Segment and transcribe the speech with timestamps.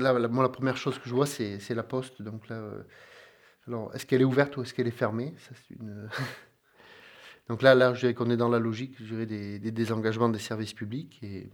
[0.00, 2.22] là, la, moi, la première chose que je vois, c'est la poste.
[2.22, 2.82] Donc là, euh,
[3.66, 5.34] alors, est-ce qu'elle est ouverte ou est-ce qu'elle est fermée?
[7.48, 11.18] Donc là, je dirais qu'on est dans la logique, des, désengagements des services publics.
[11.22, 11.50] Et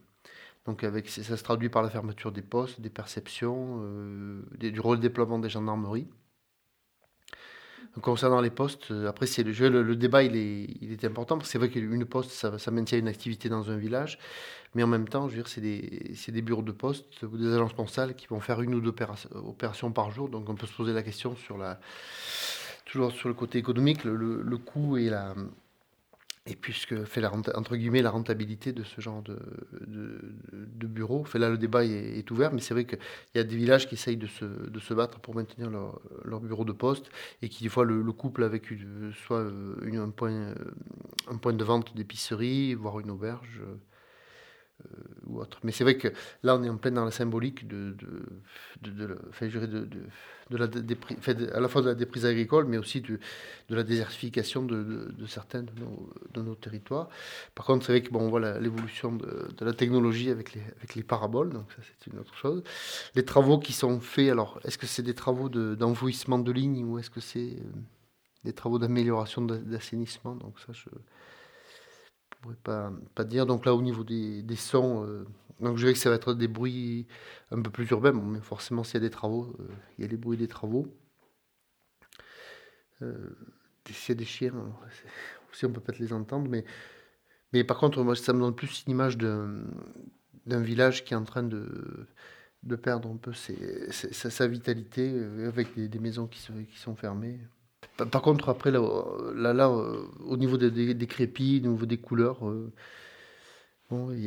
[0.66, 5.38] donc, ça se traduit par la fermeture des postes, des perceptions, euh, des, du redéploiement
[5.38, 6.08] des gendarmeries.
[8.02, 11.38] Concernant les postes, euh, après, c'est le, le, le, débat, il est, il est important,
[11.38, 14.18] parce que c'est vrai qu'une poste, ça, maintient une activité dans un village,
[14.74, 17.54] mais en même temps, je veux dire, c'est des, des, bureaux de poste ou des
[17.54, 18.92] agences postales qui vont faire une ou deux
[19.34, 21.80] opérations par jour, donc on peut se poser la question sur la,
[22.84, 25.34] toujours sur le côté économique, le, le coût et la,
[26.46, 29.38] et puisque fait la, entre guillemets la rentabilité de ce genre de,
[29.86, 30.20] de,
[30.52, 32.98] de bureau, fait là le débat est, ouvert, mais c'est vrai qu'il
[33.34, 36.40] y a des villages qui essayent de se, de se battre pour maintenir leur, leur,
[36.40, 37.10] bureau de poste
[37.42, 38.66] et qui des fois le, le couple avec
[39.26, 39.44] soit
[39.82, 40.54] une, un, point,
[41.28, 43.60] un point de vente d'épicerie, voire une auberge.
[44.84, 44.88] Euh,
[45.26, 45.58] ou autre.
[45.64, 46.08] Mais c'est vrai que
[46.42, 47.96] là, on est en plein dans la symbolique de,
[51.52, 53.18] à la fois de la déprise agricole, mais aussi de,
[53.70, 57.08] la désertification de, certains de nos, de nos territoires.
[57.54, 60.94] Par contre, c'est vrai que bon, on voit l'évolution de, la technologie avec les, avec
[60.94, 62.62] les paraboles, donc ça c'est une autre chose.
[63.14, 66.98] Les travaux qui sont faits, alors est-ce que c'est des travaux d'envouissement de, lignes ou
[66.98, 67.80] est-ce que c'est euh,
[68.44, 70.36] des travaux d'amélioration d'assainissement?
[70.36, 70.74] Donc ça,
[72.46, 73.46] pourrais pas, dire.
[73.46, 75.26] Donc là, au niveau des, sons, euh,
[75.60, 77.06] donc je dirais que ça va être des bruits
[77.50, 80.10] un peu plus urbains, mais forcément, s'il y a des travaux, euh, il y a
[80.10, 80.86] les bruits des travaux.
[83.02, 83.30] Euh,
[83.90, 84.52] s'il y a des chiens,
[85.52, 86.64] aussi on peut peut-être les entendre, mais,
[87.52, 91.24] mais par contre, moi, ça me donne plus une image d'un village qui est en
[91.24, 92.06] train de,
[92.62, 95.12] de perdre un peu sa, vitalité
[95.46, 96.40] avec des, maisons qui
[96.78, 97.40] sont fermées.
[97.96, 98.80] Par contre, après, là,
[99.34, 102.72] là, là au niveau des, crépis, au niveau des couleurs, euh,
[103.90, 104.24] bon, il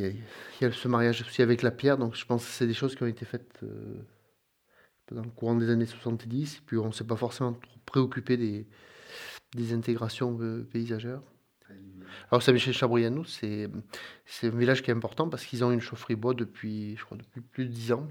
[0.60, 2.96] y, a, ce mariage aussi avec la pierre, donc je pense que c'est des choses
[2.96, 3.94] qui ont été faites euh,
[5.12, 8.36] dans le courant des années 70, et puis on ne s'est pas forcément trop préoccupé
[8.36, 8.66] des,
[9.54, 11.22] des intégrations euh, paysagères.
[12.30, 13.68] Alors Saint-Michel-Chabrianou, c'est
[14.42, 17.40] un village qui est important parce qu'ils ont une chaufferie bois depuis, je crois, depuis
[17.40, 18.08] plus de 10 ans.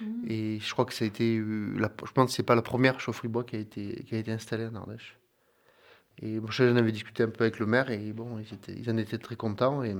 [0.00, 0.24] Mmh.
[0.28, 1.40] Et je crois que ça a été.
[1.76, 4.18] La, je pense que c'est pas la première chaufferie bois qui a été, qui a
[4.18, 5.18] été installée en Ardèche.
[6.22, 8.90] Et moi, j'en avais discuté un peu avec le maire et bon, ils, étaient, ils
[8.90, 9.82] en étaient très contents.
[9.82, 9.94] Et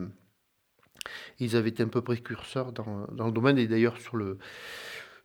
[1.39, 3.59] ils avaient été un peu précurseurs dans, dans le domaine.
[3.59, 4.39] Et d'ailleurs, sur le,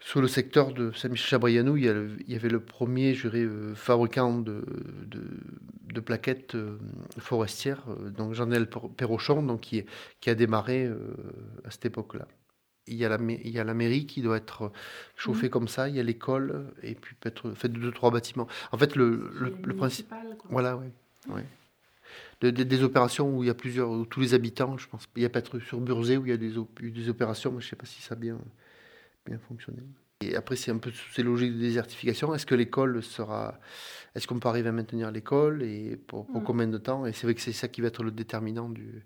[0.06, 1.86] sur le secteur de Saint-Michel-Chabrianou, il,
[2.28, 4.64] y avait le premier, je dirais, euh, fabricant de,
[5.08, 6.78] de, plaquettes euh,
[7.18, 9.84] forestières, euh, donc Jean-Noël Perrochon, donc qui,
[10.20, 10.98] qui a démarré euh,
[11.64, 12.28] à cette époque-là
[12.88, 14.72] il y, a la, il y a la mairie qui doit être
[15.16, 15.50] chauffée mmh.
[15.50, 18.48] comme ça, il y a l'école, et puis peut-être fait deux, trois bâtiments.
[18.72, 20.14] En fait, le, le, le principe.
[20.50, 20.88] Voilà, oui.
[21.28, 21.46] Ouais.
[22.42, 25.08] De, de, des opérations où il y a plusieurs, où tous les habitants, je pense.
[25.16, 27.66] Il y a peut-être sur Burzé où il y a des, des opérations, mais je
[27.66, 28.38] ne sais pas si ça a bien,
[29.26, 29.80] bien fonctionné.
[30.22, 32.34] Et après, c'est un peu ces logiques de désertification.
[32.36, 33.60] Est-ce que l'école sera.
[34.14, 36.44] Est-ce qu'on peut arriver à maintenir l'école et pour, pour mmh.
[36.46, 37.06] combien de temps?
[37.06, 39.04] Et c'est vrai que c'est ça qui va être le déterminant du,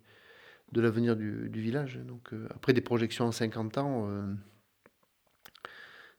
[0.71, 1.99] de l'avenir du, village.
[2.05, 4.33] Donc, euh, après des projections en 50 ans, euh,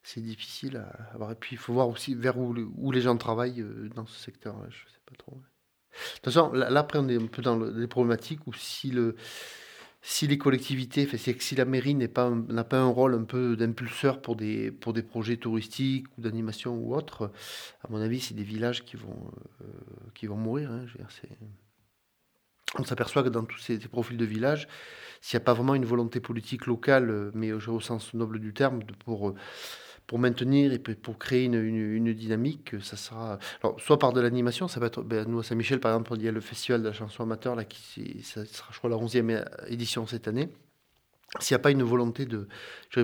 [0.03, 1.33] c'est difficile à avoir.
[1.33, 4.19] Et puis, il faut voir aussi vers où, où les gens travaillent euh, dans ce
[4.19, 4.57] secteur.
[4.57, 4.67] -là.
[4.71, 5.37] Je sais pas trop.
[5.37, 8.91] De toute façon, là, après, on est un peu dans le, des problématiques où si,
[8.91, 9.17] le,
[10.03, 12.31] si les collectivités, que si la mairie n'a pas,
[12.69, 16.95] pas un rôle un peu d'impulseur pour des, pour des projets touristiques ou d'animation ou
[16.95, 17.33] autre,
[17.83, 19.33] à mon avis, c'est des villages qui vont,
[20.15, 20.71] qui vont mourir.
[20.71, 21.37] Hein, je veux dire, c'est
[22.79, 24.69] on s'aperçoit que dans tous ces, profils de village,
[25.21, 28.53] s'il n'y a pas vraiment une volonté politique locale, euh, mais au sens noble du
[28.55, 29.35] terme, pour, euh,
[30.07, 33.39] pour maintenir et pour créer une, une, dynamique, ça sera.
[33.63, 35.03] Alors, soit par de l'animation, ça va être.
[35.03, 37.55] Ben, nous, à Saint-Michel, par exemple, il y a le festival de la chanson amateur,
[37.55, 40.49] là, qui ça sera, je crois, la 11e édition cette année.
[41.39, 42.49] S'il n'y a pas une volonté de,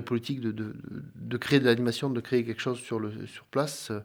[0.01, 4.01] politique de, de, créer de l'animation, de créer quelque chose sur, le, sur place, euh,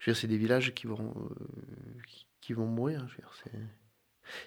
[0.00, 1.14] je veux dire, c'est des villages qui vont,
[2.40, 3.06] qui, vont mourir.
[3.08, 3.68] Je veux dire.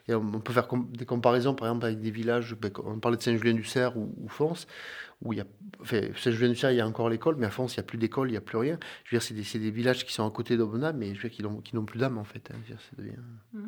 [0.07, 3.21] Et on peut faire des comparaisons, par exemple, avec des villages, ben, on parlait de
[3.21, 4.53] Saint-Julien-du-Cerf ou, ou Fons,
[5.21, 5.45] où il y a,
[5.81, 8.29] enfin, Saint-Julien-du-Cerf, il y a encore l'école, mais à Fons, il n'y a plus d'école,
[8.29, 8.79] il n'y a plus rien.
[9.03, 11.29] Je veux dire, c'est des, des, villages qui sont à côté d'Aubenas, mais je veux
[11.29, 12.51] dire, qui n'ont plus d'âme, en fait.
[12.51, 12.57] Hein.
[12.67, 13.11] Dire, devient...
[13.53, 13.59] mmh.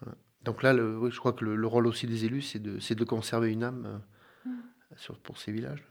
[0.00, 0.16] voilà.
[0.42, 2.78] Donc là, le, oui, je crois que le, le, rôle aussi des élus, c'est de,
[2.78, 4.96] de conserver une âme euh, mmh.
[4.96, 5.84] sur, pour ces villages.